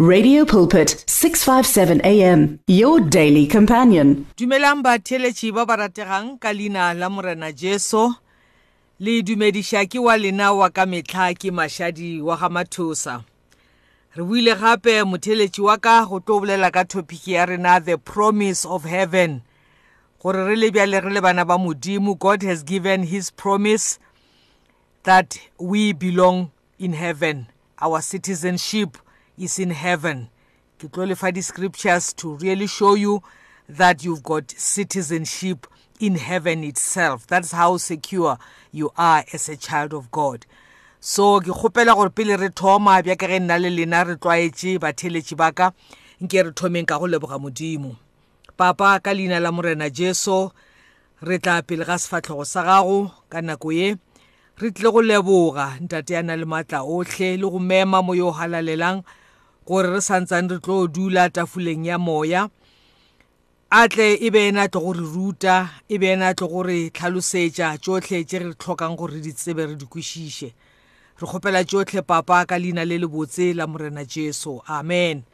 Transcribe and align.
Radio 0.00 0.44
Pulpit 0.44 1.04
657 1.06 2.00
AM 2.04 2.58
your 2.66 2.98
daily 2.98 3.46
companion. 3.46 4.26
dumelang 4.36 4.82
ba 4.82 4.98
ba 4.98 5.76
rategang 5.76 6.36
ka 6.40 6.50
leina 6.50 6.92
la 6.98 7.08
morena 7.08 7.52
jesu 7.52 8.12
le 8.98 9.22
dumediša 9.22 9.86
ke 9.86 10.02
wa 10.02 10.16
lena 10.16 10.52
wa 10.52 10.68
ka 10.70 10.84
mehla 10.84 11.30
ke 11.38 11.54
mašadi 11.54 12.20
wa 12.20 12.34
ga 12.36 12.48
mathosa. 12.48 13.22
Re 14.16 14.24
buile 14.24 14.58
gape 14.58 15.04
motheletši 15.06 15.62
wa 15.62 15.76
ka 15.76 16.04
go 16.06 16.18
tlo 16.18 16.40
bolela 16.42 16.72
ka 16.72 16.82
topiki 16.82 17.38
ya 17.38 17.46
rena 17.46 17.78
the 17.78 17.96
promise 17.96 18.64
of 18.66 18.82
heaven. 18.82 19.42
Gore 20.20 20.42
re 20.42 20.56
le 20.56 20.72
bjale 20.72 21.04
re 21.04 21.10
le 21.14 21.20
bana 21.22 21.44
ba 21.44 21.54
modimo 21.54 22.18
god 22.18 22.42
has 22.42 22.64
given 22.64 23.04
his 23.04 23.30
promise 23.30 24.00
that 25.04 25.38
we 25.56 25.92
belong 25.92 26.50
in 26.80 26.94
heaven 26.94 27.46
our 27.78 28.02
citizenship. 28.02 28.98
Is 29.38 29.58
in 29.58 29.70
heaven. 29.70 30.28
Ke 30.78 30.90
tlo 30.90 31.06
lefa 31.06 31.32
di-scriptures 31.32 32.12
to 32.14 32.36
really 32.36 32.66
show 32.66 32.94
you 32.94 33.22
that 33.68 34.04
you've 34.04 34.22
got 34.22 34.50
citizenship 34.50 35.66
in 36.00 36.16
heaven 36.16 36.64
itself. 36.64 37.26
That's 37.26 37.52
how 37.52 37.76
secure 37.76 38.38
you 38.72 38.90
are 38.96 39.24
as 39.32 39.48
a 39.48 39.56
child 39.56 39.94
of 39.94 40.10
god. 40.10 40.46
So 41.00 41.40
ke 41.40 41.52
kgopela 41.52 41.94
gore 41.94 42.10
pele 42.10 42.36
re 42.36 42.48
thoma 42.48 43.02
bja 43.02 43.16
ke 43.16 43.28
ge 43.28 43.38
nna 43.40 43.60
le 43.60 43.70
lena 43.70 44.04
re 44.04 44.16
tlwaetše 44.16 44.78
batheletši 44.80 45.36
ba 45.36 45.52
ka 45.52 45.70
nke 46.20 46.44
re 46.44 46.50
thomeng 46.52 46.86
ka 46.86 46.98
go 46.98 47.06
leboga 47.06 47.38
modimo. 47.38 47.96
Papa 48.56 49.00
ka 49.04 49.12
leina 49.12 49.40
la 49.40 49.52
morena 49.52 49.90
jesu 49.90 50.50
re 51.22 51.38
tla 51.38 51.62
pele 51.62 51.84
ga 51.84 51.98
sefatlhego 52.00 52.46
sa 52.46 52.64
gago 52.64 53.12
ka 53.28 53.40
nako 53.40 53.72
ye. 53.72 53.96
Re 54.56 54.70
tle 54.70 54.90
go 54.90 55.02
leboga 55.04 55.76
ntate 55.80 56.16
ya 56.16 56.22
na 56.22 56.36
le 56.36 56.48
maatla 56.48 56.80
otlhe 56.82 57.36
le 57.36 57.46
go 57.50 57.58
mema 57.58 58.00
mo 58.02 58.14
yo 58.16 58.28
o 58.28 58.32
halalelang 58.32 59.04
gore 59.66 59.90
re 59.90 60.00
santsane 60.00 60.48
re 60.48 60.58
tlo 60.60 60.86
dula 60.86 61.30
tafoleng 61.30 61.86
ya 61.86 61.98
moya 61.98 62.50
a 63.76 63.88
tle 63.88 64.14
e 64.14 64.30
be 64.30 64.48
ena 64.48 64.68
tlo 64.68 64.80
gore 64.80 65.02
ruta 65.02 65.70
e 65.88 65.98
be 65.98 66.12
ena 66.14 66.30
tlo 66.34 66.46
gore 66.46 66.90
tlhalosetša 66.94 67.74
tšotlhe 67.82 68.20
tše 68.22 68.38
re 68.38 68.52
tlhokang 68.54 68.94
gore 68.94 69.18
di 69.18 69.32
tsebe 69.34 69.66
re 69.66 69.74
di 69.74 69.86
kwešiše. 69.90 70.48
Re 71.18 71.26
kgopela 71.26 71.64
tšotlhe 71.66 72.06
papa 72.06 72.46
ka 72.46 72.54
leina 72.54 72.84
le 72.86 73.02
lebotse 73.02 73.50
la 73.50 73.66
morena 73.66 74.04
jesu. 74.06 74.62
Amen. 74.68 75.24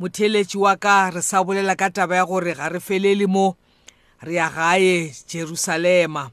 Motheletši 0.00 0.58
wa 0.58 0.74
ka 0.74 1.10
re 1.14 1.22
sa 1.22 1.44
bolela 1.44 1.78
ka 1.78 1.86
taba 1.90 2.18
ya 2.18 2.26
gore 2.26 2.50
ga 2.50 2.66
re 2.66 2.80
felele 2.80 3.30
mo 3.30 3.54
re 4.26 4.34
ya 4.34 4.50
gae 4.50 5.14
jerusalema. 5.30 6.32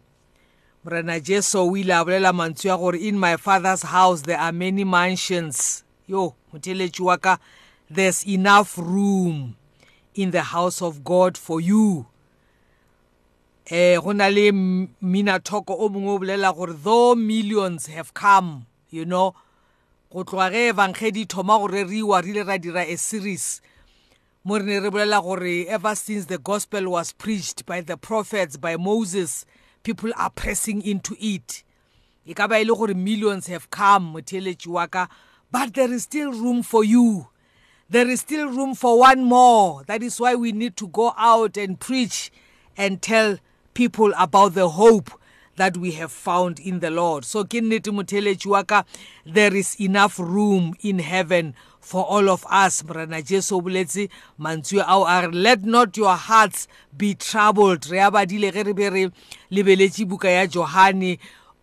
Morena 0.82 1.20
jesu 1.20 1.62
o 1.62 1.78
ile 1.78 1.94
a 1.94 2.02
bolela 2.02 2.34
mantswe 2.34 2.74
ya 2.74 2.78
gore 2.78 2.98
in 2.98 3.20
my 3.20 3.38
father's 3.38 3.84
house 3.84 4.26
there 4.26 4.40
are 4.42 4.52
many 4.52 4.84
mansions. 4.84 5.84
Yo 6.10 6.34
motheletši 6.54 7.02
wa 7.06 7.18
ka 7.18 7.38
there's 7.90 8.26
enough 8.26 8.78
room 8.78 9.56
in 10.16 10.32
the 10.32 10.42
house 10.42 10.82
of 10.82 11.04
god 11.04 11.38
for 11.38 11.62
you. 11.62 12.06
Eh 13.66 13.98
go 14.02 14.12
na 14.14 14.28
le 14.28 14.52
minathoko 14.52 15.78
o 15.78 15.90
mongwe 15.90 16.14
o 16.16 16.20
bolela 16.20 16.56
gore 16.56 16.74
though 16.74 17.14
millions 17.16 17.86
have 17.86 18.14
come 18.14 18.66
you 18.90 19.06
know 19.06 19.36
go 20.12 20.24
tloga 20.24 20.50
ge 20.50 20.74
evankgedi 20.74 21.28
thoma 21.30 21.60
go 21.60 21.68
reriwa 21.68 22.24
re 22.24 22.32
ile 22.32 22.44
ra 22.44 22.58
dira 22.58 22.82
a 22.82 22.98
series 22.98 23.62
mo 24.44 24.58
re 24.58 24.66
ne 24.66 24.80
re 24.80 24.90
bolela 24.90 25.22
gore 25.22 25.68
ever 25.70 25.96
since 25.96 26.26
the 26.26 26.40
gospel 26.40 26.90
was 26.90 27.14
preached 27.14 27.68
by 27.68 27.82
the 27.82 27.96
prophets 27.96 28.58
by 28.58 28.76
moses 28.76 29.46
people 29.84 30.12
are 30.18 30.32
pressing 30.32 30.82
into 30.82 31.16
it. 31.20 31.64
E 32.26 32.34
ka 32.34 32.48
ba 32.48 32.58
e 32.58 32.64
le 32.66 32.74
gore 32.74 32.96
millions 32.96 33.46
have 33.46 33.70
come 33.70 34.14
motheletši 34.14 34.68
wa 34.68 34.88
ka. 34.88 35.08
But 35.52 35.74
there 35.74 35.92
is 35.92 36.04
still 36.04 36.32
room 36.32 36.64
for 36.64 36.84
you. 36.84 37.28
There 37.90 38.08
is 38.08 38.22
still 38.22 38.50
room 38.50 38.76
for 38.76 39.00
one 39.00 39.24
more. 39.24 39.84
That 39.88 40.04
is 40.04 40.20
why 40.20 40.36
we 40.36 40.52
need 40.52 40.78
to 40.78 40.88
go 40.88 41.14
out 41.18 41.58
and 41.58 41.80
preach 41.80 42.32
and 42.78 43.02
tell 43.02 43.40
people 43.74 44.14
about 44.18 44.54
the 44.54 44.70
hope 44.70 45.10
that 45.56 45.76
we 45.76 45.92
have 45.92 46.12
found 46.12 46.60
in 46.60 46.80
the 46.80 46.90
lord. 46.90 47.26
So 47.26 47.44
ke 47.44 47.60
nnete 47.62 47.92
motheletši 47.92 48.46
wa 48.48 48.64
ka 48.64 48.84
there 49.26 49.56
is 49.56 49.76
enough 49.80 50.20
room 50.20 50.74
in 50.82 51.00
heaven 51.00 51.54
for 51.82 52.06
all 52.06 52.30
of 52.30 52.46
us. 52.50 52.84
Morena 52.84 53.22
jesu 53.22 53.56
o 53.56 53.62
boletse 53.62 54.10
mantswe 54.40 54.84
ao 54.86 55.04
a 55.04 55.28
re 55.28 55.34
let 55.34 55.64
not 55.66 55.98
your 55.98 56.16
hearts 56.16 56.68
be 56.96 57.14
troubled. 57.16 57.90
Re 57.90 58.00
a 58.00 58.12
badile 58.12 58.54
ge 58.54 58.66
re 58.66 58.74
be 58.74 58.90
re 58.90 59.12
lebeletše 59.52 60.06
buka 60.08 60.32
ya 60.32 60.48
johane 60.48 61.20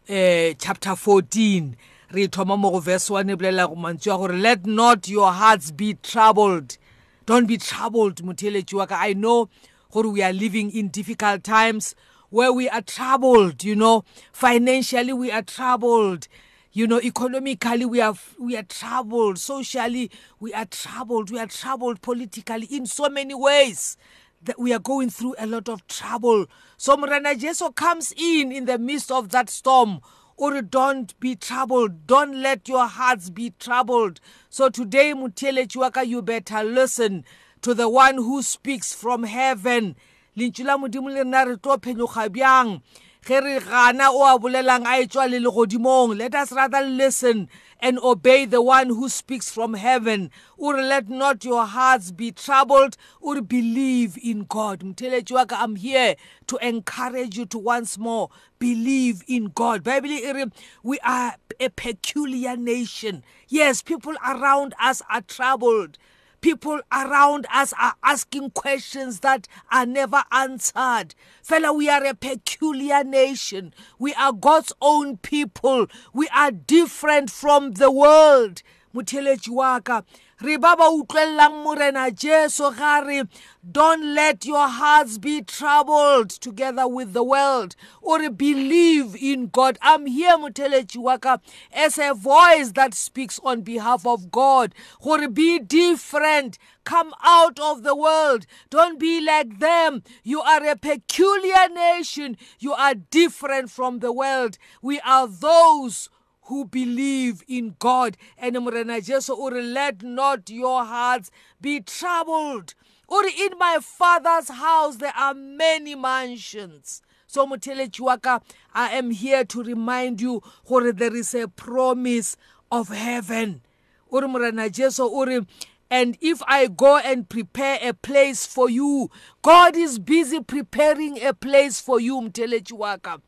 uh, 0.08 0.54
chapter 0.58 0.90
14 0.96 1.74
re 2.12 2.28
thoma 2.28 2.56
mo 2.56 2.70
go 2.70 2.80
verse 2.80 3.10
1 3.10 3.30
e 3.30 3.36
bolela 3.36 3.66
mantswe 3.74 4.14
a 4.14 4.18
gore 4.18 4.32
let 4.32 4.64
not 4.66 5.08
your 5.08 5.32
hearts 5.32 5.70
be 5.70 5.94
troubled. 5.94 6.78
Don't 7.26 7.46
be 7.46 7.58
troubled 7.58 8.22
motheletši 8.22 8.74
wa 8.74 8.86
ka. 8.86 8.96
I 8.98 9.12
know 9.14 9.48
gore 9.90 10.08
we 10.08 10.22
are 10.22 10.32
living 10.32 10.70
in 10.70 10.88
difficult 10.88 11.42
times 11.42 11.94
where 12.30 12.52
we 12.52 12.68
are 12.68 12.82
troubled 12.82 13.64
you 13.64 13.74
know. 13.74 14.04
Financially 14.32 15.12
we 15.12 15.30
are 15.32 15.42
troubled. 15.42 16.28
You 16.72 16.86
know 16.86 17.00
economically 17.00 17.86
we 17.86 18.00
are 18.00 18.14
we 18.38 18.56
are 18.56 18.62
troubled. 18.62 19.38
Socially 19.38 20.10
we 20.38 20.54
are 20.54 20.66
troubled. 20.66 21.30
We 21.30 21.40
are 21.40 21.46
troubled 21.48 22.02
politically 22.02 22.66
in 22.66 22.86
so 22.86 23.08
many 23.08 23.34
ways 23.34 23.96
that 24.42 24.60
we 24.60 24.72
are 24.72 24.78
going 24.78 25.10
through 25.10 25.34
a 25.38 25.46
lot 25.46 25.68
of 25.68 25.84
trouble. 25.88 26.46
So 26.76 26.96
morena 26.96 27.34
jesu 27.34 27.72
comes 27.72 28.14
in 28.16 28.52
in 28.52 28.66
the 28.66 28.78
midst 28.78 29.10
of 29.10 29.30
that 29.30 29.50
storm 29.50 30.00
or 30.36 30.62
don't 30.62 31.18
be 31.20 31.34
troubled. 31.34 32.06
Don't 32.06 32.40
let 32.42 32.68
your 32.68 32.86
hearts 32.86 33.30
be 33.30 33.54
troubled. 33.58 34.20
So 34.48 34.68
today 34.68 35.12
motheletši 35.14 35.76
wa 35.76 35.90
ka 35.90 36.00
you 36.00 36.22
better 36.22 36.62
listen 36.62 37.24
to 37.62 37.74
the 37.74 37.88
one 37.88 38.16
who 38.16 38.42
speaks 38.42 38.94
from 38.94 39.24
heaven. 39.24 39.96
Lentšu 40.36 40.64
la 40.64 40.76
modimo 40.76 41.08
le 41.08 41.24
rena 41.24 41.46
re 41.46 41.56
tlo 41.56 41.78
phenyoga 41.78 42.28
bjang? 42.28 42.82
Ge 43.26 43.40
re 43.42 43.58
gana 43.58 44.10
o 44.12 44.22
a 44.22 44.38
bolelang 44.38 44.86
a 44.86 45.00
e 45.02 45.06
tswa 45.06 45.28
le 45.28 45.40
legodimong. 45.40 46.16
Let 46.16 46.34
us 46.36 46.52
rather 46.52 46.82
listen 46.82 47.48
and 47.80 47.98
obey 47.98 48.44
the 48.44 48.62
one 48.62 48.88
who 48.88 49.08
speaks 49.08 49.50
from 49.50 49.74
heaven. 49.74 50.30
Ore 50.56 50.80
let 50.80 51.08
not 51.08 51.44
your 51.44 51.66
hearts 51.66 52.12
be 52.12 52.30
troubled. 52.30 52.96
Ore 53.20 53.42
believe 53.42 54.16
in 54.22 54.46
god. 54.48 54.80
Motheletši 54.80 55.32
wa 55.32 55.44
ka 55.44 55.58
i'm 55.60 55.74
here 55.74 56.14
to 56.46 56.56
encourage 56.58 57.36
you 57.36 57.46
to 57.46 57.58
once 57.58 57.98
more 57.98 58.30
believe 58.60 59.24
in 59.26 59.50
god. 59.52 59.82
Bible 59.82 60.10
e 60.10 60.32
re 60.32 60.44
we 60.84 61.00
are 61.00 61.34
a 61.58 61.68
peculiar 61.70 62.56
nation. 62.56 63.24
Yes 63.48 63.82
people 63.82 64.14
around 64.24 64.72
us 64.80 65.02
are 65.10 65.22
troubled. 65.22 65.98
People 66.46 66.80
around 66.92 67.44
us 67.52 67.74
are 67.76 67.94
asking 68.04 68.48
questions 68.50 69.18
that 69.18 69.48
are 69.72 69.84
never 69.84 70.22
answered. 70.30 71.12
Fella, 71.42 71.72
we 71.72 71.88
are 71.88 72.04
a 72.04 72.14
peculiar 72.14 73.02
nation. 73.02 73.74
We 73.98 74.14
are 74.14 74.32
God's 74.32 74.72
own 74.80 75.16
people. 75.16 75.88
We 76.12 76.28
are 76.28 76.52
different 76.52 77.30
from 77.32 77.72
the 77.72 77.90
world. 77.90 78.62
Motheletši 78.96 79.50
wa 79.50 79.78
ka. 79.80 80.02
Re 80.40 80.56
ba 80.56 80.74
ba 80.76 80.88
utlwellang 80.88 81.62
morena 81.62 82.10
jesu 82.10 82.70
ga 82.72 83.00
re 83.00 83.24
don't 83.70 84.14
let 84.14 84.46
your 84.46 84.68
hearts 84.68 85.18
be 85.18 85.42
troubled 85.42 86.30
together 86.30 86.88
with 86.88 87.12
the 87.12 87.22
world. 87.22 87.76
Or 88.00 88.30
believe 88.30 89.14
in 89.20 89.48
god. 89.48 89.78
I'm 89.82 90.06
here 90.06 90.38
motheletši 90.38 90.96
wa 90.96 91.18
ka 91.18 91.38
as 91.72 91.98
a 91.98 92.14
voice 92.14 92.72
that 92.72 92.94
speaks 92.94 93.38
on 93.44 93.60
behalf 93.62 94.06
of 94.06 94.30
god. 94.30 94.74
Gore 95.02 95.28
be 95.28 95.58
different. 95.58 96.58
Come 96.84 97.12
out 97.22 97.58
of 97.60 97.82
the 97.82 97.94
world. 97.96 98.46
Don't 98.70 98.98
be 98.98 99.20
like 99.20 99.58
them. 99.58 100.04
You 100.22 100.40
are 100.40 100.64
a 100.64 100.76
peculiar 100.76 101.68
nation. 101.68 102.38
You 102.60 102.72
are 102.72 102.94
different 102.94 103.70
from 103.70 103.98
the 103.98 104.12
world. 104.12 104.56
We 104.80 105.00
are 105.00 105.26
those 105.26 106.08
who 106.46 106.64
believe 106.64 107.42
in 107.48 107.76
God. 107.78 108.16
And 108.38 108.58
Morena 108.60 109.00
Jesu 109.00 109.32
ore 109.34 109.60
let 109.60 110.02
not 110.02 110.48
your 110.50 110.84
hearts 110.84 111.30
be 111.60 111.80
troubled. 111.80 112.74
Ore 113.08 113.26
in 113.26 113.58
my 113.58 113.78
father's 113.80 114.48
house 114.48 114.96
there 114.96 115.14
are 115.16 115.34
many 115.34 115.94
mansions. 115.94 117.02
So 117.26 117.46
motheletši 117.46 118.00
wa 118.00 118.16
ka 118.16 118.40
I 118.74 118.90
am 118.90 119.10
here 119.10 119.44
to 119.44 119.62
remind 119.62 120.20
you 120.20 120.42
gore 120.66 120.92
there 120.92 121.14
is 121.14 121.34
a 121.34 121.48
promise 121.48 122.36
of 122.70 122.88
heaven. 122.88 123.62
Ore 124.08 124.28
Morena 124.28 124.70
Jesu 124.70 125.04
ore 125.04 125.46
And 125.90 126.16
if 126.20 126.42
I 126.46 126.66
go 126.66 126.96
and 126.98 127.28
prepare 127.28 127.78
a 127.80 127.92
place 127.94 128.44
for 128.44 128.68
you, 128.68 129.08
God 129.42 129.76
is 129.76 129.98
busy 130.00 130.40
preparing 130.40 131.22
a 131.22 131.32
place 131.32 131.80
for 131.80 132.00
you, 132.00 132.20
Mtelechi 132.20 132.72
Waka. 132.72 133.20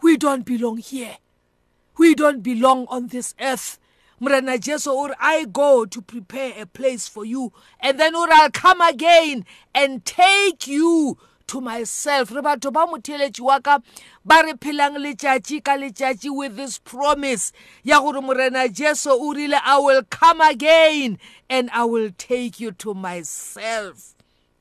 We 0.00 0.16
don't 0.16 0.44
belong 0.44 0.78
here. 0.78 1.16
We 1.98 2.14
don't 2.14 2.42
belong 2.42 2.86
on 2.88 3.08
this 3.08 3.34
earth. 3.40 3.78
Morena 4.20 4.56
jesu 4.56 4.90
ore 4.90 5.16
i 5.18 5.44
go 5.44 5.84
to 5.84 6.00
prepare 6.00 6.52
a 6.56 6.64
place 6.64 7.08
for 7.08 7.24
you. 7.24 7.52
And 7.80 7.98
then 7.98 8.14
ore 8.14 8.28
i'll 8.30 8.50
come 8.50 8.80
again 8.80 9.44
and 9.74 10.04
take 10.04 10.66
you 10.66 11.18
to 11.48 11.60
myself. 11.60 12.30
Re 12.30 12.40
batho 12.40 12.72
ba 12.72 12.86
motheletši 12.86 13.40
wa 13.40 13.58
ka 13.60 13.80
ba 14.24 14.42
re 14.46 14.54
phelang 14.54 14.96
letšatši 14.96 15.64
ka 15.64 15.72
letšatši 15.72 16.30
with 16.34 16.56
this 16.56 16.78
promise 16.78 17.52
ya 17.82 18.00
gore 18.00 18.22
morena 18.22 18.68
jesu 18.68 19.10
o 19.10 19.32
rile 19.34 19.58
i 19.64 19.78
will 19.78 20.02
come 20.08 20.40
again 20.40 21.18
and 21.50 21.68
i 21.72 21.84
will 21.84 22.10
take 22.16 22.60
you 22.60 22.70
to 22.70 22.94
myself. 22.94 24.14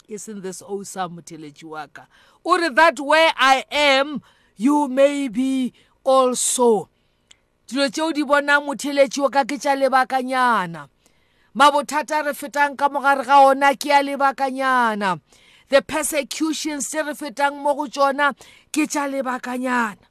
Isn't 0.07 0.41
this 0.41 0.61
awesome 0.61 1.17
motheletši 1.21 1.63
wa 1.63 1.85
ka? 1.87 2.07
O 2.43 2.57
re 2.57 2.69
that 2.69 2.99
where 2.99 3.31
i 3.37 3.63
am 3.71 4.23
you 4.57 4.87
may 4.87 5.27
be 5.27 5.71
also. 6.03 6.89
Dilo 7.71 7.89
tšeo 7.89 8.13
di 8.13 8.23
bonang 8.23 8.65
motheletši 8.67 9.23
o 9.23 9.29
ka 9.29 9.43
ke 9.47 9.57
tša 9.57 9.75
lebakanyana. 9.79 10.89
Mabothata 11.55 12.25
re 12.25 12.33
fetang 12.33 12.75
ka 12.77 12.89
mogare 12.89 13.23
ga 13.25 13.47
ona 13.47 13.75
ke 13.75 13.91
a 13.91 14.03
lebakanyana. 14.03 15.19
The 15.69 15.81
persecutions 15.81 16.87
tse 16.87 17.01
re 17.03 17.13
fetang 17.13 17.63
mo 17.63 17.73
go 17.73 17.87
tsona 17.87 18.35
ke 18.71 18.87
tša 18.87 19.07
lebakanyana. 19.07 20.03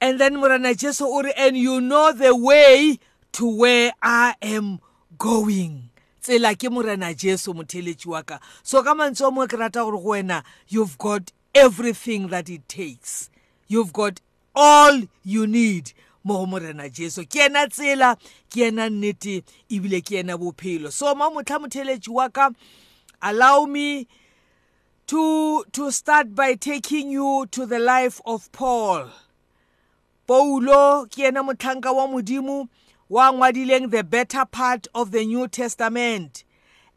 And 0.00 0.18
then 0.18 0.36
morana 0.36 0.74
jesu 0.74 1.04
o 1.04 1.22
re 1.22 1.32
and 1.36 1.56
you 1.56 1.80
know 1.80 2.12
the 2.12 2.34
way 2.34 2.98
to 3.32 3.46
where 3.46 3.92
i 4.02 4.34
am 4.42 4.78
going. 5.18 5.90
Tsela 6.22 6.54
ke 6.54 6.70
morena 6.70 7.14
jesu 7.14 7.52
motheletši 7.52 8.06
wa 8.06 8.22
ka. 8.22 8.38
So 8.62 8.82
ka 8.82 8.94
mantswe 8.94 9.26
o 9.26 9.30
mongwe 9.30 9.48
ke 9.48 9.58
rata 9.58 9.82
gore 9.82 9.98
go 9.98 10.14
wena 10.14 10.42
you've 10.68 10.98
got 10.98 11.32
everything 11.54 12.28
that 12.28 12.48
it 12.48 12.68
takes. 12.68 13.28
You've 13.66 13.92
got 13.92 14.20
all 14.54 15.02
you 15.22 15.46
need. 15.46 15.92
Mo 16.24 16.38
go 16.38 16.46
morena 16.46 16.88
jesu 16.88 17.24
ke 17.24 17.46
ena 17.46 17.66
tsela 17.66 18.16
ke 18.48 18.68
ena 18.68 18.88
nnete 18.88 19.42
ebile 19.68 20.00
ke 20.04 20.20
ena 20.20 20.38
bophelo. 20.38 20.92
So 20.92 21.14
ma 21.14 21.30
motlha 21.30 21.58
motheletši 21.58 22.08
wa 22.08 22.28
ka 22.28 22.50
allow 23.20 23.64
me 23.64 24.06
to 25.06 25.64
to 25.72 25.90
start 25.90 26.34
by 26.34 26.54
taking 26.54 27.10
you 27.10 27.46
to 27.50 27.66
the 27.66 27.78
life 27.78 28.20
of 28.24 28.50
paul. 28.52 29.08
Paulo 30.26 31.06
ke 31.06 31.26
ena 31.26 31.42
motlhanka 31.42 31.92
wa 31.92 32.06
modimo 32.06 32.68
wa 33.08 33.32
ngwadileng 33.32 33.90
the 33.90 34.04
better 34.04 34.44
part 34.44 34.86
of 34.94 35.10
the 35.10 35.26
new 35.26 35.48
testament. 35.48 36.44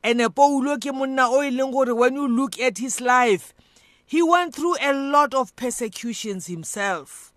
And 0.04 0.20
paulo 0.36 0.78
ke 0.78 0.94
monna 0.94 1.28
o 1.30 1.42
e 1.42 1.50
leng 1.50 1.72
gore 1.72 1.96
when 1.96 2.14
you 2.14 2.28
look 2.28 2.60
at 2.60 2.78
his 2.78 3.02
life 3.02 3.56
he 4.06 4.22
went 4.22 4.54
through 4.54 4.76
a 4.80 4.94
lot 4.94 5.34
of 5.34 5.56
persecutions 5.56 6.46
himself. 6.46 7.34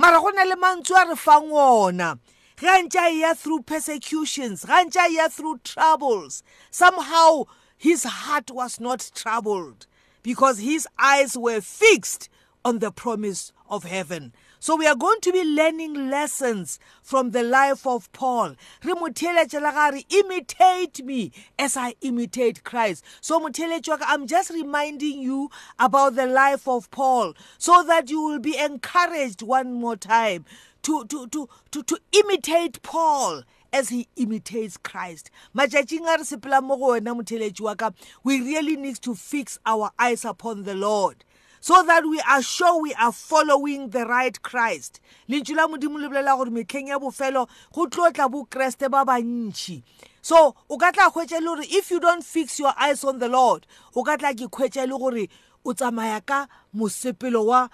Mara 0.00 0.18
go 0.18 0.30
na 0.30 0.44
le 0.44 0.56
mantswe 0.56 0.96
a 0.96 1.08
re 1.10 1.14
fang 1.14 1.50
ona. 1.52 2.18
Ga 2.56 2.82
ntse 2.82 2.96
a 3.06 3.10
ya 3.20 3.34
through 3.34 3.62
persecutions 3.62 4.64
ga 4.64 4.82
ntse 4.84 4.96
a 5.06 5.12
ya 5.12 5.28
through 5.28 5.58
troubles 5.62 6.42
somehow 6.70 7.44
his 7.76 8.04
heart 8.04 8.50
was 8.50 8.80
not 8.80 9.10
troubled 9.14 9.86
because 10.22 10.58
his 10.58 10.88
eyes 10.98 11.36
were 11.36 11.60
fixed 11.60 12.30
on 12.64 12.78
the 12.78 12.90
promise 12.90 13.52
of 13.68 13.84
heaven. 13.84 14.32
So 14.62 14.76
we 14.76 14.86
are 14.86 14.94
going 14.94 15.22
to 15.22 15.32
be 15.32 15.42
learning 15.42 16.10
lessons 16.10 16.78
from 17.02 17.30
the 17.30 17.42
life 17.42 17.86
of 17.86 18.12
Paul. 18.12 18.56
Re 18.84 18.92
motheletšela 18.92 19.72
gare 19.72 20.02
imitate 20.10 21.02
me 21.02 21.32
as 21.58 21.78
I 21.78 21.94
imitate 22.02 22.62
Christ. 22.62 23.02
So 23.22 23.40
motheletšwa 23.40 24.00
I'm 24.02 24.26
just 24.26 24.50
reminding 24.50 25.22
you 25.22 25.50
about 25.78 26.14
the 26.14 26.26
life 26.26 26.68
of 26.68 26.90
Paul 26.90 27.32
so 27.56 27.82
that 27.84 28.10
you 28.10 28.20
will 28.20 28.38
be 28.38 28.58
encouraged 28.58 29.40
one 29.40 29.72
more 29.72 29.96
time 29.96 30.44
to 30.82 31.06
to 31.06 31.26
to 31.28 31.48
to, 31.70 31.82
to 31.82 31.98
imitate 32.12 32.82
Paul 32.82 33.44
as 33.72 33.88
he 33.88 34.08
imitates 34.16 34.76
Christ. 34.76 35.30
Matšatšing 35.56 36.00
a 36.00 36.18
re 36.18 36.24
sepela 36.24 36.62
mo 36.62 36.76
go 36.76 36.88
wena 36.88 37.18
motheletši 37.18 37.62
wa 37.62 37.74
ka, 37.76 37.92
we 38.24 38.40
really 38.42 38.76
need 38.76 38.96
to 38.96 39.14
fix 39.14 39.58
our 39.64 39.90
eyes 39.98 40.26
upon 40.26 40.64
the 40.64 40.74
Lord 40.74 41.24
so 41.60 41.82
that 41.82 42.04
we 42.06 42.20
are 42.28 42.42
sure 42.42 42.80
we 42.80 42.94
are 42.94 43.12
following 43.12 43.90
the 43.90 44.06
right 44.06 44.40
Christ. 44.42 45.00
Lentšu 45.28 45.54
la 45.54 45.68
modimo 45.68 46.00
le 46.00 46.08
bolela 46.08 46.36
gore 46.36 46.50
metlheng 46.50 46.88
ya 46.88 46.98
bofelo 46.98 47.48
go 47.72 47.86
tlo 47.86 48.12
tla 48.12 48.28
bokreste 48.28 48.90
ba 48.90 49.04
bantšhi. 49.04 49.82
So 50.22 50.56
o 50.68 50.78
ka 50.78 50.90
tla 50.90 51.10
kgwetša 51.10 51.40
le 51.40 51.46
gore 51.46 51.66
if 51.68 51.90
you 51.90 52.00
don't 52.00 52.24
fix 52.24 52.58
your 52.58 52.72
eyes 52.78 53.04
on 53.04 53.18
the 53.18 53.28
lord 53.28 53.66
o 53.94 54.02
ka 54.02 54.16
tla 54.16 54.32
ke 54.32 54.48
kgwetša 54.48 54.88
le 54.88 54.98
gore 54.98 55.28
o 55.64 55.72
tsamaya 55.72 56.24
ka 56.24 56.48
mosepelo 56.74 57.44
wa 57.46 57.68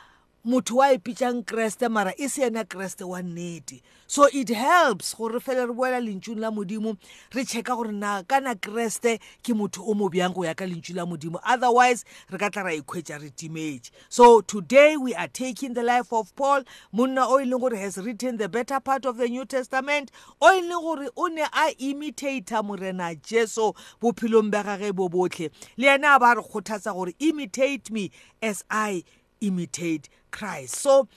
motho 0.46 0.76
wa 0.76 0.92
ipitšang 0.92 1.42
kreste 1.42 1.88
mara 1.90 2.12
e 2.16 2.28
se 2.28 2.42
yena 2.42 2.64
kreste 2.64 3.02
wa 3.02 3.20
nnete. 3.20 3.82
So 4.06 4.28
it 4.32 4.48
helps 4.48 5.12
gore 5.14 5.32
re 5.34 5.40
fele 5.40 5.66
re 5.66 5.74
boela 5.74 6.00
lentšung 6.00 6.38
la 6.38 6.52
modimo 6.52 6.96
re 7.34 7.42
checka 7.42 7.74
gore 7.74 7.90
na 7.90 8.22
kana 8.22 8.54
kreste 8.54 9.18
ke 9.42 9.52
motho 9.52 9.82
o 9.84 9.94
mo 9.94 10.08
bjang 10.08 10.32
go 10.32 10.44
ya 10.44 10.54
ka 10.54 10.64
lentšu 10.64 10.94
la 10.94 11.04
modimo. 11.04 11.40
Otherwise 11.44 12.04
re 12.30 12.38
ka 12.38 12.48
tla 12.48 12.62
ra 12.62 12.70
ikhwetša 12.70 13.20
re 13.20 13.30
timetše 13.30 13.90
so 14.08 14.40
today 14.40 14.96
we 14.96 15.12
are 15.16 15.26
taking 15.26 15.74
the 15.74 15.82
life 15.82 16.12
of 16.12 16.34
paul. 16.36 16.62
Monna 16.92 17.26
o 17.26 17.40
e 17.40 17.44
leng 17.44 17.58
gore 17.58 17.74
has 17.74 17.98
written 17.98 18.36
the 18.36 18.48
better 18.48 18.78
part 18.78 19.04
of 19.04 19.16
the 19.16 19.26
new 19.26 19.44
testament 19.44 20.12
o 20.40 20.46
e 20.46 20.62
leng 20.62 20.80
gore 20.80 21.08
o 21.16 21.26
ne 21.26 21.42
a 21.42 21.74
imitator 21.80 22.62
morena 22.62 23.16
jesu 23.16 23.72
bophelong 24.00 24.52
ba 24.52 24.62
gage 24.62 24.94
bo 24.94 25.08
botlhe. 25.08 25.50
Le 25.76 25.88
yena 25.88 26.14
a 26.14 26.20
ba 26.20 26.36
re 26.36 26.42
kgothatsa 26.42 26.94
gore 26.94 27.14
imitate 27.18 27.90
me 27.90 28.12
as 28.40 28.62
i 28.70 29.02
imitate 29.46 30.08
Christ. 30.30 30.76
So 30.76 31.08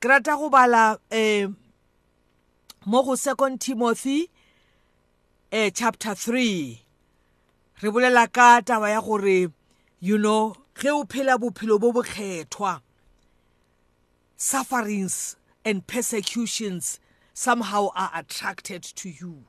ke 0.00 0.08
rata 0.08 0.36
go 0.36 0.50
bala 0.50 0.98
eh 1.10 1.46
mo 2.84 3.02
go 3.02 3.14
second 3.14 3.60
Timothy 3.60 4.30
eh 5.52 5.70
chapter 5.70 6.14
3 6.14 6.80
re 7.82 7.90
bolela 7.90 8.30
ka 8.32 8.60
taba 8.60 8.90
ya 8.90 9.00
gore 9.00 9.52
you 10.00 10.18
know 10.18 10.54
ge 10.74 10.88
o 10.88 11.04
phela 11.04 11.38
bophelo 11.38 11.80
bo 11.80 11.92
bokgethwa 11.92 12.80
sufferings 14.36 15.36
and 15.64 15.86
persecutions 15.86 17.00
somehow 17.32 17.90
are 17.94 18.10
attracted 18.14 18.82
to 18.82 19.08
you. 19.08 19.44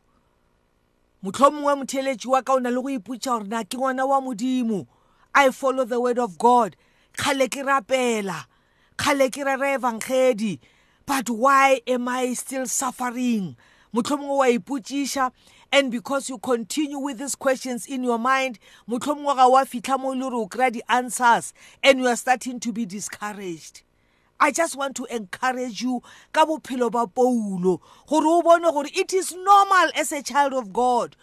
Motlhomongwe 1.24 1.76
motheletši 1.76 2.28
wa 2.28 2.42
ka 2.42 2.54
o 2.54 2.60
na 2.60 2.70
le 2.70 2.82
go 2.82 2.90
iputša 2.90 3.40
gore 3.40 3.48
na 3.48 3.64
ke 3.64 3.78
ngwana 3.78 4.08
wa 4.08 4.22
modimo. 4.22 4.88
I 5.36 5.52
follow 5.52 5.86
the 5.86 6.00
word 6.00 6.20
of 6.20 6.38
god. 6.38 6.76
Kgale 7.18 7.50
ke 7.50 7.64
rapela. 7.66 8.46
Kgale 8.98 9.32
ke 9.32 9.44
rera 9.46 9.78
evangeli 9.78 10.60
but 11.06 11.30
why 11.30 11.82
am 11.88 12.08
i 12.10 12.34
still 12.34 12.66
suffering? 12.66 13.56
Motlhomongwe 13.96 14.38
wa 14.38 14.48
ipotšiša 14.48 15.32
and 15.72 15.92
because 15.92 16.30
you 16.30 16.38
continue 16.38 17.00
with 17.00 17.18
these 17.18 17.36
questions 17.36 17.86
in 17.86 18.04
your 18.04 18.20
mind 18.20 18.60
motlhomongwe 18.90 19.36
ga 19.36 19.48
wa 19.48 19.64
fitlha 19.64 20.00
mo 20.00 20.14
e 20.14 20.16
le 20.16 20.30
gore 20.30 20.36
o 20.36 20.48
kry-a 20.48 20.72
di-answers 20.72 21.54
and 21.82 22.00
you 22.00 22.08
are 22.08 22.16
starting 22.16 22.60
to 22.60 22.72
be 22.72 22.86
discouraged. 22.86 23.82
I 24.40 24.52
just 24.52 24.76
want 24.76 24.96
to 24.98 25.06
encourage 25.06 25.82
you 25.82 26.04
ka 26.34 26.46
bophelo 26.46 26.92
ba 26.92 27.08
Paulo 27.08 27.82
gore 28.08 28.28
o 28.28 28.42
bone 28.42 28.62
gore 28.72 28.86
it 28.94 29.14
is 29.14 29.34
normal 29.34 29.90
as 29.96 30.12
a 30.12 30.22
child 30.22 30.54
of 30.54 30.74
God 30.74 31.16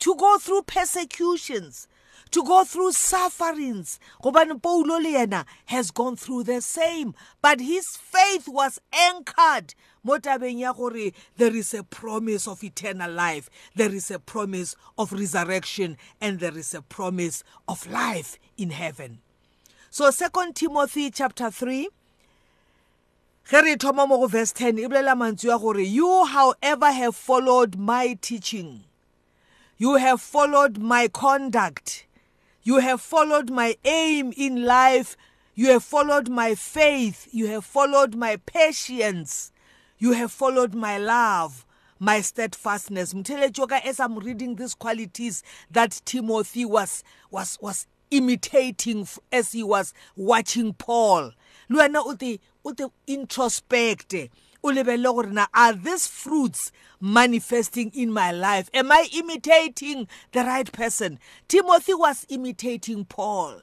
to 0.00 0.14
go 0.16 0.38
through 0.38 0.62
persecutions. 0.62 1.86
To 2.30 2.42
go 2.42 2.64
through 2.64 2.92
sufferings. 2.92 3.98
Gobane 4.22 4.60
paulo 4.60 4.98
le 4.98 5.12
yena 5.14 5.44
has 5.66 5.90
gone 5.90 6.16
through 6.16 6.44
the 6.44 6.60
same 6.60 7.14
but 7.42 7.60
his 7.60 7.86
faith 7.96 8.48
was 8.48 8.78
anchored 8.92 9.74
mo 10.02 10.18
tabeng 10.18 10.58
ya 10.58 10.72
gore 10.72 11.12
there 11.36 11.54
is 11.54 11.74
a 11.74 11.82
promise 11.82 12.46
of 12.46 12.62
eternal 12.62 13.10
life. 13.10 13.50
There 13.74 13.92
is 13.94 14.10
a 14.10 14.18
promise 14.18 14.76
of 14.96 15.12
resurrection 15.12 15.96
and 16.20 16.40
there 16.40 16.56
is 16.56 16.74
a 16.74 16.82
promise 16.82 17.42
of 17.68 17.90
life 17.90 18.38
in 18.56 18.70
heaven. 18.70 19.18
So 19.90 20.10
second 20.10 20.54
timothy 20.54 21.10
chapter 21.10 21.50
3 21.50 21.88
ge 23.48 23.52
re 23.52 23.76
thoma 23.76 24.06
mo 24.08 24.18
go 24.18 24.26
verse 24.26 24.52
10 24.52 24.78
e 24.78 24.86
bolela 24.86 25.14
mantswe 25.14 25.48
ya 25.48 25.58
gore 25.58 25.80
you 25.80 26.24
however 26.24 26.90
have 26.92 27.14
followed 27.14 27.76
my 27.76 28.18
teaching. 28.20 28.84
You 29.78 29.96
have 29.96 30.22
followed 30.22 30.78
my 30.78 31.08
conduct. 31.08 32.05
You 32.66 32.78
have 32.78 33.00
followed 33.00 33.48
my 33.48 33.76
aim 33.84 34.32
in 34.36 34.64
life. 34.64 35.16
You 35.54 35.68
have 35.68 35.84
followed 35.84 36.28
my 36.28 36.56
faith. 36.56 37.28
You 37.30 37.46
have 37.46 37.64
followed 37.64 38.16
my 38.16 38.38
patience. 38.44 39.52
You 40.00 40.14
have 40.14 40.32
followed 40.32 40.74
my 40.74 40.98
love, 40.98 41.64
my 42.00 42.20
steadfastness. 42.20 43.14
Mtelechoka, 43.14 43.84
as 43.84 44.00
I'm 44.00 44.18
reading 44.18 44.56
these 44.56 44.74
qualities 44.74 45.44
that 45.70 46.02
Timothy 46.04 46.64
was, 46.64 47.04
was, 47.30 47.56
was 47.62 47.86
imitating 48.10 49.06
as 49.30 49.52
he 49.52 49.62
was 49.62 49.94
watching 50.16 50.72
Paul. 50.72 51.34
Luana 51.70 52.04
uti, 52.04 52.40
uti 52.64 52.86
introspect. 53.06 54.28
O 54.62 54.68
lebelele 54.68 55.14
gore 55.14 55.30
na 55.30 55.46
are 55.54 55.74
these 55.74 56.06
fruits 56.06 56.72
manifesting 57.00 57.90
in 57.94 58.12
my 58.12 58.30
life? 58.32 58.70
Am 58.74 58.90
i 58.92 59.08
imitating 59.12 60.08
the 60.32 60.40
right 60.40 60.70
person? 60.72 61.18
Timothy 61.48 61.94
was 61.94 62.26
imitating 62.28 63.04
paul. 63.04 63.60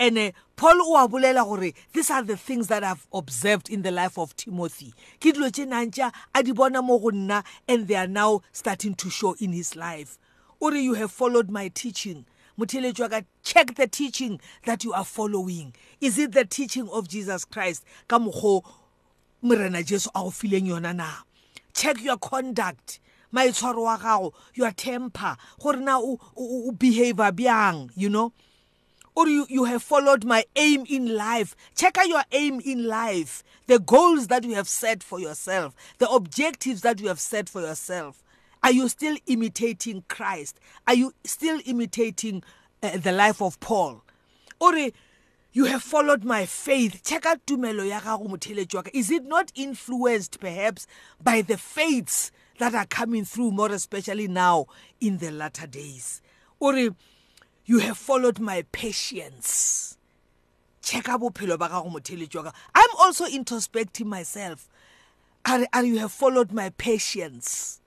And 0.00 0.16
uh, 0.18 0.30
paul 0.56 0.80
o 0.80 1.04
a 1.04 1.08
bolela 1.08 1.44
gore 1.44 1.72
these 1.92 2.10
are 2.10 2.22
the 2.22 2.36
things 2.36 2.68
that 2.68 2.84
i've 2.84 3.06
observed 3.12 3.68
in 3.68 3.82
the 3.82 3.90
life 3.90 4.18
of 4.18 4.34
timothy. 4.36 4.94
Ke 5.20 5.34
dilo 5.34 5.50
tše 5.50 5.66
nantša 5.66 6.12
a 6.34 6.42
di 6.42 6.52
bona 6.52 6.82
mo 6.82 6.98
go 6.98 7.10
nna 7.10 7.44
and 7.66 7.88
they 7.88 7.96
are 7.96 8.06
now 8.06 8.42
starting 8.52 8.94
to 8.94 9.10
show 9.10 9.34
in 9.40 9.52
his 9.52 9.76
life. 9.76 10.18
Ore 10.60 10.74
you 10.74 10.94
have 10.94 11.10
followed 11.12 11.50
my 11.50 11.68
teaching. 11.68 12.26
Motheletši 12.58 13.00
wa 13.00 13.08
ka 13.08 13.20
check 13.42 13.76
the 13.76 13.86
teaching 13.86 14.40
that 14.64 14.82
you 14.82 14.92
are 14.92 15.04
following. 15.04 15.74
Is 16.00 16.18
it 16.18 16.32
the 16.32 16.44
teaching 16.44 16.88
of 16.88 17.08
jesus 17.08 17.44
christ? 17.44 17.84
Ka 18.08 18.18
mokgwa 18.18 18.64
morena 19.42 19.82
jesu 19.82 20.10
a 20.14 20.20
go 20.20 20.30
fileng 20.30 20.66
yona 20.66 20.94
na 20.94 21.08
check 21.74 22.02
your 22.02 22.18
conduct 22.18 23.00
maitshwaro 23.32 23.82
wa 23.82 23.96
gago 23.98 24.32
your 24.54 24.72
temper 24.72 25.36
gore 25.60 25.76
na 25.76 25.98
o 26.00 26.72
behavior 26.72 27.32
bjang 27.32 27.90
you 27.96 28.08
know 28.08 28.32
or 29.18 29.26
you, 29.26 29.46
you 29.48 29.64
have 29.64 29.82
followed 29.82 30.24
my 30.24 30.44
aim 30.54 30.84
in 30.88 31.16
life. 31.16 31.56
Check 31.74 31.98
out 31.98 32.06
your 32.06 32.22
aim 32.30 32.60
in 32.64 32.86
life, 32.86 33.42
the 33.66 33.80
goals 33.80 34.28
that 34.28 34.44
you 34.44 34.54
have 34.54 34.68
set 34.68 35.02
for 35.02 35.18
yourself, 35.18 35.74
the 35.98 36.08
objectives 36.08 36.82
that 36.82 37.00
you 37.00 37.08
have 37.08 37.18
set 37.18 37.48
for 37.48 37.60
yourself. 37.60 38.22
Are 38.62 38.70
you 38.70 38.88
still 38.88 39.16
imitating 39.26 40.04
Christ? 40.06 40.60
Are 40.86 40.94
you 40.94 41.14
still 41.24 41.60
imitating 41.66 42.44
uh, 42.80 42.96
the 42.98 43.10
life 43.10 43.42
of 43.42 43.58
Paul? 43.58 44.04
Or 44.60 44.76
you 45.52 45.64
have 45.64 45.82
followed 45.82 46.24
my 46.24 46.46
faith. 46.46 47.02
Check 47.04 47.26
out 47.26 47.44
tumelo 47.46 47.88
ya 47.88 48.00
gago 48.00 48.28
motheletši 48.28 48.90
Is 48.92 49.10
it 49.10 49.24
not 49.24 49.50
influenced 49.54 50.38
perhaps 50.40 50.86
by 51.22 51.42
the 51.42 51.56
faiths 51.56 52.30
that 52.58 52.74
are 52.74 52.86
coming 52.86 53.24
through 53.24 53.52
more 53.52 53.72
especially 53.72 54.28
now 54.28 54.66
in 55.00 55.18
the 55.18 55.30
latter 55.30 55.66
days? 55.66 56.20
Or 56.60 56.76
you 56.76 57.78
have 57.78 57.96
followed 57.98 58.38
my 58.40 58.64
patience. 58.72 59.96
Checka 60.82 61.18
bophelo 61.18 61.58
ba 61.58 61.68
gago 61.68 61.92
motheletši 61.92 62.36
wa 62.36 62.42
ka. 62.42 62.52
I'm 62.74 62.90
also 62.98 63.26
introspecting 63.26 64.06
myself. 64.06 64.68
Are, 65.44 65.66
are 65.72 65.84
you 65.84 65.98
have 65.98 66.12
followed 66.12 66.52
my 66.52 66.70
patience? 66.70 67.80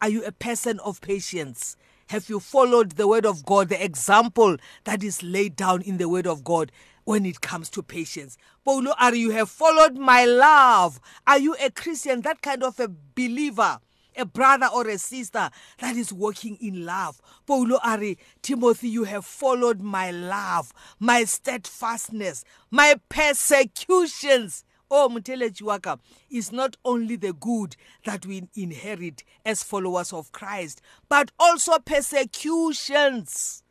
Are 0.00 0.08
you 0.08 0.24
a 0.24 0.32
person 0.32 0.78
of 0.80 1.00
patience? 1.00 1.76
Have 2.08 2.28
you 2.28 2.40
followed 2.40 2.92
the 2.92 3.08
word 3.08 3.26
of 3.26 3.44
god 3.44 3.68
the 3.68 3.84
example 3.84 4.56
that 4.84 5.02
is 5.02 5.22
laid 5.22 5.56
down 5.56 5.82
in 5.82 5.98
the 5.98 6.08
word 6.08 6.26
of 6.26 6.44
god 6.44 6.70
when 7.04 7.24
it 7.24 7.40
comes 7.40 7.68
to 7.70 7.82
patience 7.82 8.36
paulo 8.64 8.92
are 8.98 9.14
you 9.14 9.30
have 9.30 9.50
followed 9.50 9.96
my 9.96 10.24
love 10.24 11.00
are 11.26 11.38
you 11.38 11.54
a 11.60 11.70
christian 11.70 12.20
that 12.22 12.42
kind 12.42 12.62
of 12.62 12.78
a 12.80 12.88
believer 13.14 13.78
a 14.16 14.24
brother 14.24 14.68
or 14.74 14.88
a 14.88 14.98
sister 14.98 15.50
that 15.78 15.96
is 15.96 16.12
walking 16.12 16.56
in 16.60 16.86
love. 16.86 17.20
Paulo 17.46 17.78
Ari, 17.84 18.18
Timothy, 18.42 18.88
you 18.88 19.04
have 19.04 19.26
followed 19.26 19.80
my 19.80 20.10
love, 20.10 20.72
my 20.98 21.24
steadfastness, 21.24 22.44
my 22.70 22.98
persecutions. 23.08 24.64
Oh, 24.90 25.08
Muteleji 25.12 25.62
Waka, 25.62 25.98
is 26.30 26.52
not 26.52 26.76
only 26.84 27.16
the 27.16 27.32
good 27.32 27.76
that 28.04 28.24
we 28.24 28.48
inherit 28.54 29.24
as 29.44 29.62
followers 29.62 30.12
of 30.12 30.30
Christ, 30.32 30.80
but 31.08 31.32
also 31.38 31.78
persecutions 31.78 33.62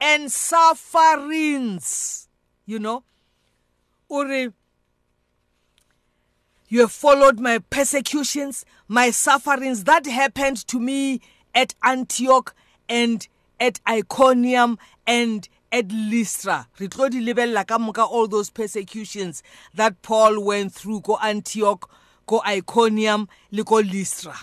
and 0.00 0.30
sufferings. 0.32 2.28
You 2.66 2.78
know, 2.78 3.04
Uri, 4.10 4.52
You 6.68 6.80
have 6.80 6.92
followed 6.92 7.38
my 7.38 7.58
persecutions, 7.58 8.64
my 8.88 9.10
sufferings 9.10 9.84
that 9.84 10.06
happened 10.06 10.66
to 10.66 10.80
me 10.80 11.20
at 11.54 11.74
Antioch 11.84 12.52
and 12.88 13.28
at 13.60 13.80
Iconium 13.88 14.78
and 15.06 15.48
at 15.74 15.88
Lystra. 15.90 16.68
Re 16.78 16.86
tlo 16.86 17.10
di 17.10 17.20
lebella 17.20 17.66
ka 17.66 17.78
moka 17.78 18.06
all 18.08 18.28
those 18.28 18.48
persecutions 18.48 19.42
that 19.74 20.00
Paul 20.02 20.44
went 20.44 20.72
through 20.72 21.00
go 21.00 21.18
Antioch, 21.20 21.90
go 22.26 22.40
Iconium 22.46 23.26
le 23.50 23.64
go 23.64 23.80
Lystra. 23.80 24.36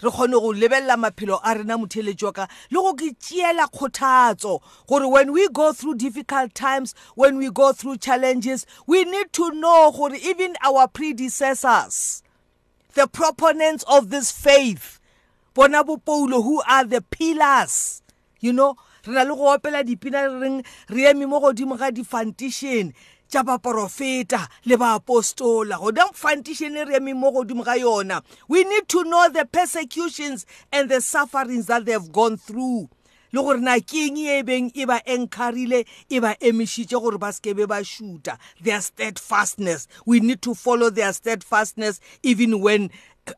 re 0.00 0.10
kgone 0.10 0.32
go 0.40 0.52
lebelela 0.54 0.96
maphelo 0.96 1.40
a 1.44 1.54
rena 1.58 1.76
motheletši 1.76 2.22
wa 2.22 2.32
ka 2.32 2.46
le 2.70 2.80
go 2.80 2.94
ke 2.94 3.10
tšeela 3.18 3.66
kgothatso 3.68 4.62
gore 4.86 5.08
when 5.08 5.32
we 5.32 5.48
go 5.48 5.72
through 5.72 5.96
difficult 5.96 6.54
times 6.54 6.94
when 7.16 7.36
we 7.36 7.50
go 7.50 7.72
through 7.72 7.96
challenges 7.96 8.64
we 8.86 9.04
need 9.04 9.32
to 9.32 9.50
know 9.50 9.90
gore 9.90 10.14
even 10.14 10.54
our 10.64 10.86
predecessors 10.86 12.22
the 12.94 13.08
proponents 13.08 13.84
of 13.88 14.10
this 14.10 14.30
faith 14.30 15.00
bona 15.52 15.82
bopoulo 15.82 16.44
who 16.44 16.62
are 16.68 16.84
the 16.84 17.02
pillars 17.10 18.00
you 18.38 18.52
know 18.52 18.76
re 19.08 19.14
na 19.14 19.24
le 19.24 19.34
go 19.34 19.48
opela 19.56 19.82
dipina 19.82 20.28
re 20.28 20.40
reng 20.40 20.64
re 20.88 21.08
eme 21.10 21.26
mo 21.26 21.40
godimo 21.40 21.78
ga 21.78 21.90
di-foundation 21.90 22.92
tša 23.28 23.42
baprofeta 23.44 24.48
le 24.64 24.76
baapostola 24.76 25.80
godang 25.80 26.12
foundation 26.12 26.76
e 26.76 26.84
re 26.84 26.96
eme 27.00 27.14
mo 27.14 27.32
godimo 27.32 27.64
ga 27.64 27.76
yona. 27.80 28.22
We 28.48 28.64
need 28.64 28.88
to 28.88 29.04
know 29.04 29.28
the 29.28 29.44
persecutions 29.46 30.46
and 30.72 30.90
the 30.90 31.00
sufferings 31.00 31.66
that 31.66 31.84
they 31.84 31.92
have 31.92 32.12
gone 32.12 32.36
through. 32.36 32.88
Le 33.32 33.42
gore 33.42 33.60
na 33.60 33.78
keng 33.80 34.16
e 34.16 34.42
beng 34.42 34.72
e 34.74 34.84
ba 34.84 35.00
encarile 35.04 35.84
e 36.08 36.20
ba 36.20 36.34
emišitše 36.40 37.00
gore 37.00 37.18
ba 37.18 37.32
seke 37.32 37.56
be 37.56 37.66
ba 37.66 37.80
šuta? 37.84 38.38
Their 38.60 38.80
steadfastness. 38.80 39.88
We 40.06 40.20
need 40.20 40.40
to 40.42 40.54
follow 40.54 40.90
their 40.90 41.12
steadfastness 41.12 42.00
even 42.22 42.60
when 42.60 42.90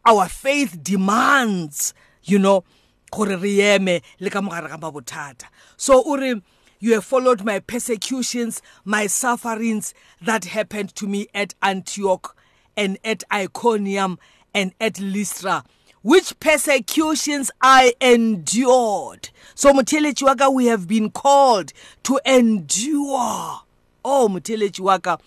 our 0.07 0.29
faith 0.29 0.79
demands 0.83 1.95
you 2.23 2.39
know 2.39 2.63
gore 3.11 3.37
re 3.37 3.75
eme 3.75 4.03
le 4.21 4.31
ka 4.31 4.41
mogare 4.41 4.69
ga 4.69 4.79
mabothata 4.79 5.47
so 5.77 6.03
o 6.07 6.17
re 6.17 6.41
You 6.83 6.95
have 6.95 7.05
followed 7.05 7.45
my 7.45 7.59
persecutions, 7.59 8.63
my 8.87 9.07
sufferings 9.07 9.93
that 10.23 10.47
happened 10.47 10.95
to 10.95 11.07
me 11.07 11.29
at 11.35 11.55
Antioch 11.61 12.35
and 12.75 12.99
at 13.05 13.23
Iconium 13.31 14.19
and 14.55 14.73
at 14.81 14.99
Lystra, 14.99 15.63
which 16.01 16.41
persecutions 16.41 17.51
I 17.61 17.93
endured. 18.01 19.29
So 19.55 19.75
Mutelechi 19.75 20.23
waka, 20.23 20.51
we 20.51 20.67
have 20.67 20.89
been 20.89 21.11
called 21.11 21.75
to 22.05 22.19
endure. 22.25 23.61
Oh 24.03 24.29
Mutelechi 24.31 24.81
waka, 24.81 25.19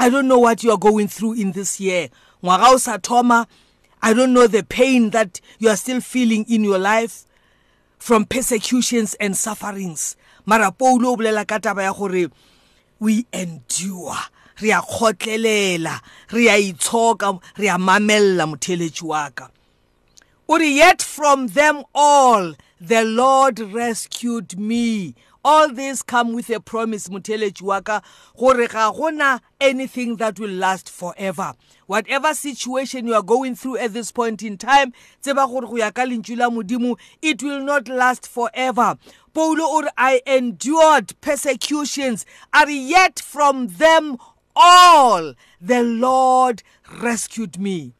I 0.00 0.08
don't 0.08 0.26
know 0.26 0.40
what 0.40 0.64
you 0.64 0.72
are 0.72 0.76
going 0.76 1.06
through 1.06 1.34
in 1.34 1.52
this 1.52 1.78
year. 1.78 2.08
Ngwaga 2.42 2.72
o 2.72 2.76
sa 2.78 2.98
thoma, 2.98 3.46
I 4.06 4.12
don't 4.12 4.32
know 4.32 4.46
the 4.46 4.62
pain 4.62 5.10
that 5.10 5.40
you 5.58 5.68
are 5.68 5.76
still 5.76 6.00
feeling 6.00 6.44
in 6.48 6.62
your 6.62 6.78
life 6.78 7.24
from 7.98 8.24
persecutions 8.24 9.14
and 9.14 9.36
sufferings. 9.36 10.16
Mara 10.44 10.70
paulo 10.70 11.08
o 11.08 11.16
bolela 11.16 11.44
ka 11.44 11.58
taba 11.58 11.82
ya 11.82 11.92
gore 11.92 12.30
we 13.00 13.26
endure. 13.32 14.14
Re 14.60 14.70
a 14.70 14.80
kgotlelela 14.80 16.00
re 16.30 16.46
a 16.46 16.72
itshoka 16.72 17.42
re 17.58 17.66
a 17.66 17.78
mamella 17.78 18.46
motheletši 18.46 19.02
wa 19.02 19.28
ka. 19.30 19.50
O 20.48 20.56
re 20.56 20.70
yet 20.70 21.02
from 21.02 21.48
them 21.48 21.82
all 21.92 22.54
the 22.80 23.02
lord 23.02 23.58
rescued 23.58 24.56
me. 24.56 25.16
All 25.46 25.68
this 25.72 26.02
come 26.02 26.32
with 26.32 26.50
a 26.50 26.58
promise 26.58 27.06
motheletši 27.06 27.62
wa 27.62 27.80
ka 27.80 28.00
gore 28.36 28.66
ga 28.66 28.90
gona 28.90 29.40
anything 29.60 30.16
that 30.16 30.40
will 30.40 30.50
last 30.50 30.90
forever. 30.90 31.54
Whatever 31.86 32.34
situation 32.34 33.06
you 33.06 33.14
are 33.14 33.22
going 33.22 33.54
through 33.54 33.76
at 33.76 33.92
this 33.92 34.10
point 34.10 34.42
in 34.42 34.58
time 34.58 34.92
tseba 35.22 35.46
gore 35.46 35.68
go 35.68 35.76
ya 35.76 35.92
ka 35.92 36.02
lentšu 36.02 36.36
la 36.36 36.50
modimo 36.50 36.98
it 37.22 37.44
will 37.44 37.60
not 37.60 37.86
last 37.86 38.26
forever. 38.26 38.98
Paulo 39.32 39.62
o 39.62 39.82
re 39.82 39.90
i 39.96 40.20
endured 40.26 41.14
persecutions 41.20 42.26
are 42.52 42.68
yet 42.68 43.20
from 43.20 43.68
them 43.68 44.16
all 44.56 45.32
the 45.60 45.84
lord 45.84 46.64
rescued 47.00 47.56
me. 47.60 47.92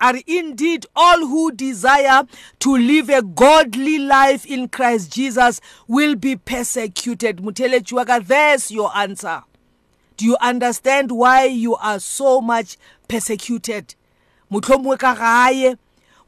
Are 0.00 0.16
indeed 0.26 0.86
all 0.94 1.20
who 1.20 1.52
desire 1.52 2.24
to 2.60 2.76
live 2.76 3.08
a 3.08 3.22
godly 3.22 3.98
life 3.98 4.44
in 4.46 4.68
Christ 4.68 5.12
Jesus 5.12 5.60
will 5.88 6.14
be 6.14 6.36
persecuted. 6.36 7.38
Mutele 7.38 7.80
Chuaka, 7.80 8.24
there's 8.26 8.70
your 8.70 8.94
answer. 8.96 9.42
Do 10.16 10.24
you 10.24 10.36
understand 10.40 11.12
why 11.12 11.44
you 11.44 11.76
are 11.76 11.98
so 12.00 12.40
much 12.40 12.76
persecuted? 13.08 13.94
Motlhomongwe 14.50 14.98
ka 14.98 15.14
gae, 15.14 15.76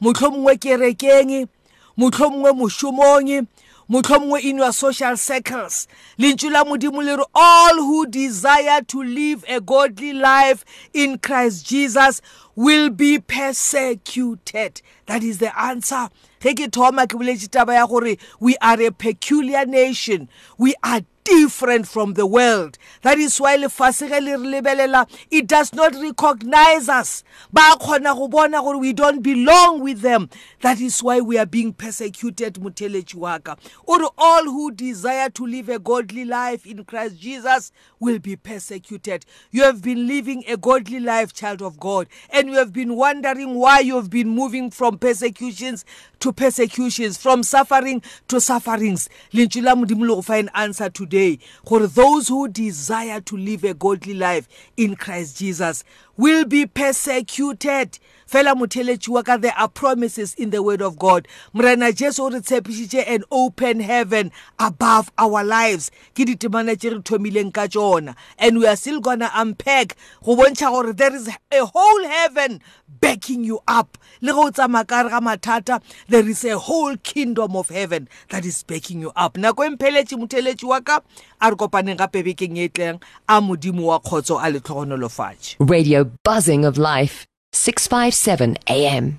motlhomongwe 0.02 0.58
kerekeng, 0.58 1.48
motlhomongwe 1.96 2.52
mošomong, 2.52 3.46
motlhomongwe 3.90 4.44
in 4.44 4.58
your 4.58 4.72
social 4.72 5.16
circles. 5.16 5.88
Lentšu 6.18 6.50
la 6.50 6.64
modimo 6.64 7.02
le 7.02 7.16
re 7.16 7.24
all 7.34 7.76
who 7.76 8.06
desire 8.06 8.82
to 8.82 9.02
live 9.02 9.44
a 9.48 9.60
godly 9.60 10.12
life 10.12 10.64
in 10.92 11.18
christ 11.18 11.66
jesus 11.66 12.20
will 12.54 12.90
be 12.90 13.18
persecuted. 13.18 14.82
That 15.06 15.22
is 15.22 15.38
the 15.38 15.56
answer. 15.58 16.08
Ge 16.40 16.54
ke 16.54 16.70
thoma 16.70 17.06
ke 17.06 17.16
boletše 17.16 17.48
taba 17.48 17.74
ya 17.74 17.86
gore 17.86 18.16
we 18.40 18.56
are 18.60 18.80
a 18.82 18.90
peculiar 18.90 19.64
nation. 19.64 20.28
We 20.58 20.74
are 20.82 21.02
different 21.28 21.86
from 21.86 22.14
the 22.14 22.26
world. 22.26 22.78
That 23.02 23.18
is 23.18 23.38
why 23.38 23.56
lefase 23.56 24.08
ge 24.08 24.20
le 24.22 24.38
re 24.38 24.60
lebelela 24.60 25.06
it 25.30 25.46
does 25.46 25.72
not 25.74 25.94
recognize 25.94 26.88
us. 26.88 27.22
Ba 27.52 27.76
kgona 27.78 28.14
go 28.16 28.28
bona 28.28 28.60
gore 28.62 28.78
we 28.78 28.92
don't 28.92 29.20
belong 29.22 29.80
with 29.80 30.00
them. 30.00 30.30
That 30.60 30.80
is 30.80 31.02
why 31.02 31.20
we 31.20 31.36
are 31.38 31.46
being 31.46 31.72
persecuted 31.72 32.54
motheletši 32.54 33.14
wa 33.14 33.38
ka. 33.38 33.56
O 33.86 33.98
re 33.98 34.08
all 34.16 34.44
who 34.44 34.70
desire 34.70 35.28
to 35.30 35.46
live 35.46 35.68
a 35.68 35.78
godly 35.78 36.24
life 36.24 36.66
in 36.66 36.84
christ 36.84 37.18
jesus 37.18 37.72
will 38.00 38.18
be 38.18 38.36
persecuted. 38.36 39.26
You 39.50 39.64
have 39.64 39.82
been 39.82 40.06
living 40.06 40.44
a 40.48 40.56
godly 40.56 41.00
life 41.00 41.34
child 41.34 41.60
of 41.62 41.78
god 41.78 42.08
and 42.30 42.48
you 42.48 42.54
have 42.54 42.72
been 42.72 42.96
wondering 42.96 43.54
why 43.54 43.80
you 43.80 43.96
have 43.96 44.10
been 44.10 44.28
moving 44.28 44.70
from 44.70 44.98
persecutions 44.98 45.84
to 46.20 46.32
persecutions 46.32 47.16
from 47.18 47.42
suffering 47.42 48.02
to 48.28 48.40
sufferings. 48.40 49.08
Lentšu 49.32 49.62
la 49.62 49.74
modimo 49.74 50.06
le 50.06 50.14
go 50.14 50.22
fa 50.22 50.34
an 50.34 50.50
answer 50.54 50.88
today. 50.88 51.17
Gore 51.64 51.86
those 51.86 52.28
who 52.28 52.48
desire 52.48 53.20
to 53.20 53.36
live 53.36 53.64
a 53.64 53.74
godly 53.74 54.14
life 54.14 54.48
in 54.76 54.96
christ 54.96 55.38
jesus. 55.38 55.84
Will 56.18 56.44
be 56.44 56.66
persecuted. 56.66 57.98
Fela 58.28 58.54
motheletši 58.54 59.08
wa 59.08 59.22
ka 59.22 59.38
there 59.38 59.54
are 59.56 59.68
promises 59.68 60.34
in 60.34 60.50
the 60.50 60.62
word 60.62 60.82
of 60.82 60.98
god. 60.98 61.26
Morena 61.54 61.90
jesu 61.92 62.24
o 62.24 62.28
re 62.28 62.40
tshepišitše 62.40 63.04
an 63.08 63.24
open 63.30 63.80
heaven 63.80 64.30
above 64.58 65.10
our 65.16 65.42
lives. 65.42 65.90
Ke 66.14 66.26
ditemana 66.26 66.76
tše 66.76 66.90
re 66.92 66.98
thomileng 66.98 67.50
ka 67.54 67.66
tšona 67.66 68.14
and 68.38 68.58
we 68.58 68.66
are 68.66 68.76
still 68.76 69.00
gonna 69.00 69.30
unpack 69.32 69.96
go 70.22 70.36
bontšha 70.36 70.68
gore 70.68 70.92
there 70.92 71.14
is 71.14 71.26
a 71.28 71.64
whole 71.64 72.04
heaven 72.04 72.60
backing 73.00 73.44
you 73.44 73.60
up. 73.66 73.96
Le 74.20 74.32
go 74.32 74.50
tsamaya 74.50 74.86
ka 74.86 75.00
re 75.02 75.08
ga 75.08 75.20
mathata 75.20 75.80
there 76.08 76.28
is 76.28 76.44
a 76.44 76.58
whole 76.58 76.98
kingdom 76.98 77.56
of 77.56 77.70
heaven 77.70 78.10
that 78.28 78.44
is 78.44 78.62
backing 78.62 79.00
you 79.00 79.10
up. 79.16 79.38
Nako 79.38 79.64
e 79.64 79.70
mpheletše 79.70 80.16
motheletši 80.16 80.64
wa 80.64 80.80
ka 80.80 81.00
a 81.40 81.50
re 81.50 81.56
kopaneng 81.56 81.96
gape 81.96 82.22
bekeng 82.22 82.58
e 82.58 82.68
tleng 82.68 83.00
a 83.26 83.40
modimo 83.40 83.86
wa 83.86 84.00
kgotso 84.00 84.36
a 84.36 84.52
letlhogonolofatše 84.52 85.56
Radio 85.60 86.07
buzzing 86.24 86.64
of 86.64 86.78
life. 86.78 87.26
657 87.52 88.56
AM. 88.68 89.18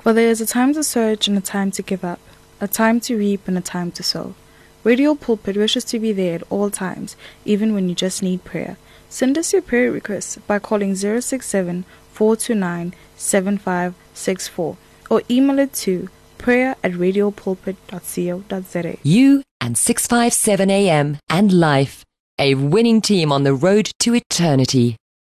For 0.00 0.14
there 0.14 0.30
is 0.30 0.40
a 0.40 0.46
time 0.46 0.72
to 0.72 0.82
search 0.82 1.28
and 1.28 1.36
a 1.36 1.42
time 1.42 1.70
to 1.72 1.82
give 1.82 2.06
up, 2.06 2.20
a 2.58 2.66
time 2.66 3.00
to 3.00 3.18
reap 3.18 3.46
and 3.46 3.58
a 3.58 3.60
time 3.60 3.92
to 3.92 4.02
sow. 4.02 4.34
Radio 4.82 5.14
Pulpit 5.14 5.58
wishes 5.58 5.84
to 5.84 5.98
be 5.98 6.12
there 6.12 6.36
at 6.36 6.42
all 6.48 6.70
times, 6.70 7.16
even 7.44 7.74
when 7.74 7.90
you 7.90 7.94
just 7.94 8.22
need 8.22 8.44
prayer. 8.44 8.78
Send 9.10 9.36
us 9.38 9.52
your 9.52 9.62
prayer 9.62 9.92
requests 9.92 10.38
by 10.46 10.58
calling 10.58 10.96
067 10.96 11.84
429 12.14 12.94
7564 13.16 14.76
or 15.10 15.22
email 15.30 15.58
it 15.58 15.74
to 15.74 16.08
prayer 16.38 16.76
at 16.82 16.92
radiopulpit.co.za. 16.92 18.98
You 19.02 19.42
and 19.60 19.76
657 19.76 20.70
AM 20.70 21.18
and 21.28 21.52
life. 21.52 22.04
A 22.38 22.54
winning 22.54 23.00
team 23.00 23.32
on 23.32 23.42
the 23.44 23.54
road 23.54 23.90
to 24.00 24.14
eternity. 24.14 24.96